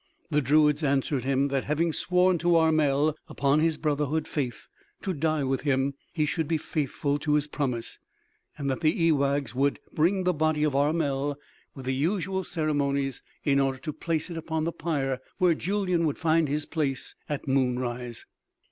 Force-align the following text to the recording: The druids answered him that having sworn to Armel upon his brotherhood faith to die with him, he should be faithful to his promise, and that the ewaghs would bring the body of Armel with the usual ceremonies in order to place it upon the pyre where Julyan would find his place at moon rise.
The 0.31 0.41
druids 0.41 0.81
answered 0.81 1.25
him 1.25 1.49
that 1.49 1.65
having 1.65 1.93
sworn 1.93 2.39
to 2.39 2.55
Armel 2.55 3.15
upon 3.27 3.59
his 3.59 3.77
brotherhood 3.77 4.27
faith 4.27 4.67
to 5.03 5.13
die 5.13 5.43
with 5.43 5.61
him, 5.61 5.93
he 6.11 6.25
should 6.25 6.47
be 6.47 6.57
faithful 6.57 7.19
to 7.19 7.35
his 7.35 7.45
promise, 7.45 7.99
and 8.57 8.67
that 8.71 8.79
the 8.81 8.89
ewaghs 8.91 9.53
would 9.53 9.77
bring 9.93 10.23
the 10.23 10.33
body 10.33 10.63
of 10.63 10.75
Armel 10.75 11.37
with 11.75 11.85
the 11.85 11.93
usual 11.93 12.43
ceremonies 12.43 13.21
in 13.43 13.59
order 13.59 13.77
to 13.77 13.93
place 13.93 14.31
it 14.31 14.37
upon 14.37 14.63
the 14.63 14.71
pyre 14.71 15.19
where 15.37 15.53
Julyan 15.53 16.07
would 16.07 16.17
find 16.17 16.47
his 16.49 16.65
place 16.65 17.13
at 17.29 17.47
moon 17.47 17.77
rise. 17.77 18.25